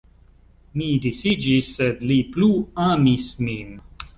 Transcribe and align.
Ni 0.81 0.87
disiĝis, 1.03 1.69
sed 1.81 2.01
li 2.13 2.17
plu 2.33 2.51
amis 2.89 3.29
min. 3.47 3.79